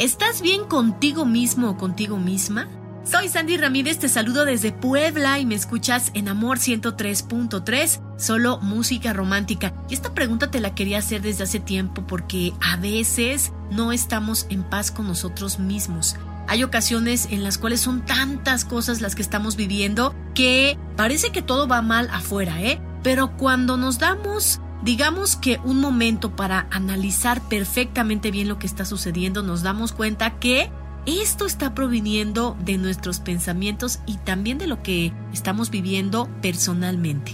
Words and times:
¿Estás 0.00 0.40
bien 0.40 0.64
contigo 0.64 1.26
mismo 1.26 1.68
o 1.68 1.76
contigo 1.76 2.16
misma? 2.16 2.66
Soy 3.04 3.28
Sandy 3.28 3.58
Ramírez, 3.58 3.98
te 3.98 4.08
saludo 4.08 4.46
desde 4.46 4.72
Puebla 4.72 5.38
y 5.38 5.44
me 5.44 5.54
escuchas 5.54 6.10
en 6.14 6.28
Amor 6.28 6.56
103.3, 6.56 8.00
solo 8.16 8.56
música 8.62 9.12
romántica. 9.12 9.74
Y 9.90 9.92
esta 9.92 10.14
pregunta 10.14 10.50
te 10.50 10.60
la 10.60 10.74
quería 10.74 11.00
hacer 11.00 11.20
desde 11.20 11.44
hace 11.44 11.60
tiempo 11.60 12.06
porque 12.06 12.54
a 12.62 12.78
veces 12.78 13.52
no 13.70 13.92
estamos 13.92 14.46
en 14.48 14.62
paz 14.62 14.90
con 14.90 15.06
nosotros 15.06 15.58
mismos. 15.58 16.16
Hay 16.48 16.64
ocasiones 16.64 17.28
en 17.30 17.44
las 17.44 17.58
cuales 17.58 17.82
son 17.82 18.06
tantas 18.06 18.64
cosas 18.64 19.02
las 19.02 19.14
que 19.14 19.20
estamos 19.20 19.56
viviendo 19.56 20.14
que 20.34 20.78
parece 20.96 21.28
que 21.30 21.42
todo 21.42 21.68
va 21.68 21.82
mal 21.82 22.08
afuera, 22.10 22.62
¿eh? 22.62 22.80
Pero 23.02 23.36
cuando 23.36 23.76
nos 23.76 23.98
damos 23.98 24.62
digamos 24.82 25.36
que 25.36 25.60
un 25.64 25.80
momento 25.80 26.34
para 26.36 26.66
analizar 26.70 27.40
perfectamente 27.48 28.30
bien 28.30 28.48
lo 28.48 28.58
que 28.58 28.66
está 28.66 28.84
sucediendo, 28.84 29.42
nos 29.42 29.62
damos 29.62 29.92
cuenta 29.92 30.38
que 30.38 30.70
esto 31.06 31.46
está 31.46 31.74
proviniendo 31.74 32.56
de 32.64 32.78
nuestros 32.78 33.20
pensamientos 33.20 34.00
y 34.06 34.16
también 34.18 34.58
de 34.58 34.66
lo 34.66 34.82
que 34.82 35.12
estamos 35.32 35.70
viviendo 35.70 36.28
personalmente. 36.42 37.32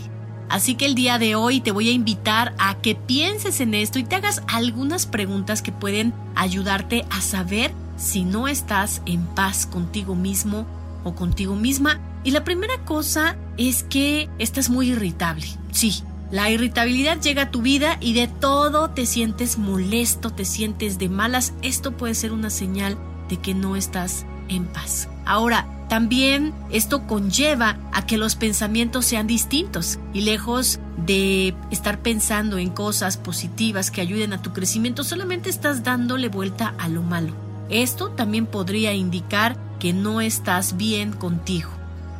Así 0.49 0.77
que 0.77 0.87
el 0.87 0.95
día 0.95 1.19
de 1.19 1.35
hoy 1.35 1.61
te 1.61 1.73
voy 1.73 1.89
a 1.89 1.93
invitar 1.93 2.55
a 2.59 2.77
que 2.77 2.95
pienses 2.95 3.61
en 3.61 3.75
esto 3.75 3.99
y 3.99 4.05
te 4.05 4.15
hagas 4.15 4.43
algunas 4.47 5.07
preguntas 5.07 5.61
que 5.61 5.73
pueden 5.73 6.15
ayudarte 6.37 7.05
a 7.11 7.21
saber 7.21 7.73
si 7.97 8.25
no 8.25 8.47
estás 8.47 9.03
en 9.07 9.27
paz 9.27 9.67
contigo 9.67 10.15
mismo 10.15 10.67
o 11.03 11.15
contigo 11.15 11.57
misma. 11.57 11.99
Y 12.23 12.31
la 12.31 12.45
primera 12.45 12.79
cosa 12.85 13.37
es 13.57 13.83
que 13.83 14.29
estás 14.39 14.71
muy 14.71 14.91
irritable. 14.91 15.47
Sí, 15.73 16.03
la 16.31 16.51
irritabilidad 16.51 17.21
llega 17.21 17.43
a 17.43 17.51
tu 17.51 17.63
vida 17.63 17.99
y 18.01 18.15
de 18.15 18.27
todo 18.27 18.91
te 18.91 19.07
sientes 19.07 19.59
molesto, 19.59 20.31
te 20.31 20.45
sientes 20.45 20.99
de 20.99 21.09
malas. 21.09 21.55
Esto 21.63 21.97
puede 21.97 22.15
ser 22.15 22.33
una 22.33 22.51
señal 22.51 22.99
de 23.29 23.39
que 23.39 23.55
no 23.55 23.77
estás 23.77 24.27
en 24.49 24.65
paz. 24.65 25.09
Ahora, 25.25 25.69
también 25.89 26.53
esto 26.71 27.07
conlleva 27.07 27.79
a 27.93 28.07
que 28.07 28.19
los 28.19 28.35
pensamientos 28.35 29.05
sean 29.05 29.29
distintos 29.29 30.01
y 30.13 30.23
lejos 30.23 30.81
de 30.97 31.55
estar 31.71 32.01
pensando 32.01 32.59
en 32.59 32.71
cosas 32.71 33.17
positivas 33.17 33.93
que 33.93 34.01
ayuden 34.01 34.33
a 34.33 34.43
tu 34.43 34.53
crecimiento, 34.53 35.05
solamente 35.05 35.49
estás 35.49 35.85
dándole 35.85 36.29
vuelta 36.29 36.75
a 36.79 36.89
lo 36.89 37.03
malo. 37.03 37.35
Esto 37.69 38.11
también 38.11 38.47
podría 38.47 38.93
indicar 38.95 39.57
que 39.79 39.93
no 39.93 40.21
estás 40.21 40.77
bien 40.77 41.13
contigo. 41.13 41.71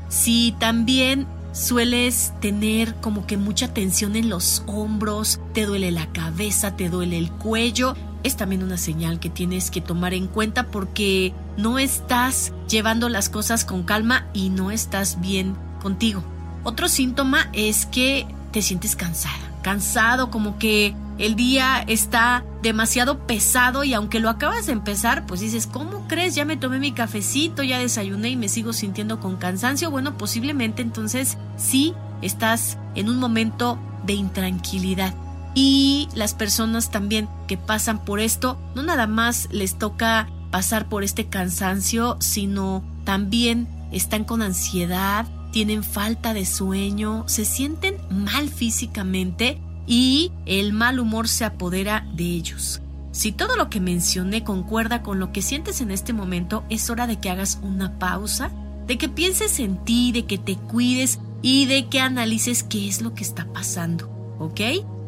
Si 0.09 0.55
también 0.61 1.27
sueles 1.57 2.35
tener 2.41 2.95
como 2.97 3.27
que 3.27 3.39
mucha 3.39 3.73
tensión 3.73 4.15
en 4.15 4.29
los 4.29 4.63
hombros, 4.67 5.41
te 5.55 5.65
duele 5.65 5.91
la 5.91 6.13
cabeza, 6.13 6.77
te 6.77 6.91
duele 6.91 7.17
el 7.17 7.31
cuello, 7.33 7.95
es 8.23 8.37
también 8.37 8.63
una 8.63 8.77
señal 8.77 9.21
que 9.21 9.31
tienes 9.31 9.71
que 9.71 9.81
tomar 9.81 10.13
en 10.13 10.27
cuenta 10.27 10.65
porque 10.65 11.33
no 11.57 11.79
estás 11.79 12.53
llevando 12.69 13.09
las 13.09 13.31
cosas 13.31 13.65
con 13.65 13.85
calma 13.85 14.27
y 14.35 14.51
no 14.51 14.71
estás 14.71 15.21
bien 15.21 15.57
contigo. 15.81 16.23
Otro 16.63 16.89
síntoma 16.89 17.49
es 17.53 17.87
que 17.87 18.27
te 18.53 18.61
sientes 18.61 18.95
cansada, 18.95 19.46
cansado, 19.67 20.31
como 20.31 20.61
que 20.61 20.95
el 21.19 21.35
día 21.35 21.83
está 21.89 22.45
demasiado 22.63 23.27
pesado 23.27 23.83
y 23.83 23.95
aunque 23.95 24.21
lo 24.21 24.31
acabas 24.31 24.67
de 24.67 24.73
empezar, 24.73 25.27
pues 25.27 25.41
dices, 25.41 25.67
¿cómo 25.67 26.07
crees? 26.07 26.37
Ya 26.37 26.45
me 26.45 26.57
tomé 26.57 26.79
mi 26.79 26.93
cafecito, 26.93 27.65
ya 27.65 27.81
desayuné 27.81 28.29
y 28.29 28.37
me 28.37 28.49
sigo 28.49 28.73
sintiendo 28.73 29.19
con 29.19 29.35
cansancio. 29.39 29.91
Bueno, 29.91 30.17
posiblemente 30.17 30.83
entonces 30.83 31.37
sí 31.57 31.95
estás 32.23 32.79
en 32.95 33.09
un 33.09 33.19
momento 33.19 33.77
de 34.05 34.13
intranquilidad. 34.13 35.15
Y 35.57 36.07
las 36.15 36.35
personas 36.35 36.93
también 36.93 37.29
que 37.49 37.57
pasan 37.57 38.05
por 38.05 38.21
esto, 38.21 38.61
no 38.77 38.85
nada 38.85 39.09
más 39.09 39.49
les 39.51 39.79
toca 39.79 40.29
pasar 40.53 40.89
por 40.89 41.03
este 41.03 41.27
cansancio, 41.27 42.19
sino 42.21 42.85
también 43.03 43.67
están 43.91 44.23
con 44.23 44.43
ansiedad, 44.43 45.27
tienen 45.57 45.85
falta 45.85 46.35
de 46.35 46.45
sueño, 46.45 47.25
se 47.27 47.47
sienten 47.47 47.97
mal 48.11 48.51
físicamente 48.51 49.59
y 49.87 50.31
el 50.45 50.75
mal 50.75 51.01
humor 51.01 51.29
se 51.29 51.47
apodera 51.47 52.07
de 52.13 52.25
ellos. 52.25 52.83
Si 53.11 53.33
todo 53.33 53.57
lo 53.57 53.71
que 53.71 53.81
mencioné 53.81 54.45
concuerda 54.45 55.01
con 55.01 55.19
lo 55.19 55.33
que 55.33 55.41
sientes 55.41 55.81
en 55.81 55.93
este 55.93 56.13
momento, 56.13 56.67
es 56.69 56.91
hora 56.91 57.07
de 57.07 57.19
que 57.21 57.31
hagas 57.31 57.59
una 57.63 57.99
pausa, 57.99 58.51
de 58.87 58.99
que 58.99 59.09
pienses 59.09 59.59
en 59.59 59.83
ti, 59.83 60.13
de 60.13 60.27
que 60.27 60.37
te 60.37 60.57
cuides 60.57 61.21
y 61.41 61.65
de 61.65 61.87
que 61.87 62.01
analices 62.01 62.63
qué 62.63 62.87
es 62.87 63.01
lo 63.01 63.15
que 63.15 63.25
está 63.25 63.51
pasando, 63.51 64.11
¿ok? 64.39 64.61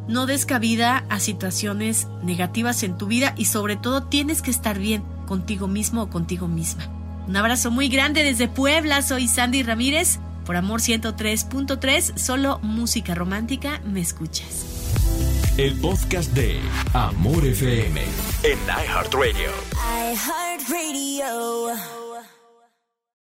No 0.09 0.25
des 0.25 0.47
cabida 0.47 1.05
a 1.11 1.21
situaciones 1.21 2.09
negativas 2.23 2.83
en 2.85 2.97
tu 2.97 3.07
vida 3.07 3.35
y 3.37 3.45
sobre 3.45 3.77
todo 3.77 4.05
tienes 4.05 4.41
que 4.41 4.51
estar 4.51 4.79
bien 4.79 5.03
contigo 5.27 5.69
mismo 5.69 6.05
o 6.05 6.09
contigo 6.09 6.49
misma. 6.49 6.89
Un 7.29 7.37
abrazo 7.37 7.71
muy 7.71 7.89
grande 7.89 8.25
desde 8.25 8.49
Puebla, 8.49 9.03
soy 9.03 9.29
Sandy 9.29 9.63
Ramírez. 9.63 10.21
Por 10.49 10.57
Amor 10.57 10.81
103.3, 10.81 12.17
solo 12.17 12.59
música 12.63 13.15
romántica, 13.15 13.83
me 13.85 14.01
escuchas. 14.01 14.65
El 15.59 15.79
podcast 15.79 16.33
de 16.33 16.59
Amor 16.95 17.45
FM 17.45 18.01
en 18.45 18.59
iHeartRadio. 18.67 19.51
iHeartRadio. 20.11 22.08